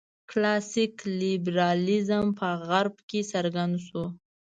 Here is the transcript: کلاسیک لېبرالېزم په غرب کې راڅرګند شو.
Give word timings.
کلاسیک 0.29 0.93
لېبرالېزم 1.19 2.25
په 2.39 2.47
غرب 2.67 2.95
کې 3.09 3.19
راڅرګند 3.29 3.75
شو. 3.85 4.03